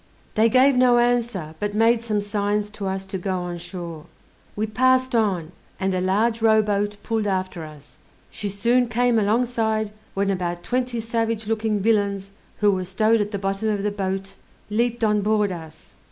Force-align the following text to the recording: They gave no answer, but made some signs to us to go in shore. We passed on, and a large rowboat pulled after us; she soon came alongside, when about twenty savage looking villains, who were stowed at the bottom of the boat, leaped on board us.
They 0.33 0.49
gave 0.49 0.73
no 0.75 0.97
answer, 0.97 1.53
but 1.59 1.75
made 1.75 2.01
some 2.01 2.21
signs 2.21 2.71
to 2.71 2.87
us 2.87 3.05
to 3.05 3.19
go 3.19 3.47
in 3.49 3.59
shore. 3.59 4.05
We 4.55 4.65
passed 4.65 5.13
on, 5.13 5.51
and 5.79 5.93
a 5.93 6.01
large 6.01 6.41
rowboat 6.41 6.95
pulled 7.03 7.27
after 7.27 7.63
us; 7.63 7.99
she 8.31 8.49
soon 8.49 8.87
came 8.87 9.19
alongside, 9.19 9.91
when 10.15 10.31
about 10.31 10.63
twenty 10.63 10.99
savage 11.01 11.45
looking 11.45 11.81
villains, 11.83 12.31
who 12.61 12.71
were 12.71 12.85
stowed 12.85 13.21
at 13.21 13.29
the 13.29 13.37
bottom 13.37 13.69
of 13.69 13.83
the 13.83 13.91
boat, 13.91 14.33
leaped 14.71 15.03
on 15.03 15.21
board 15.21 15.51
us. 15.51 15.93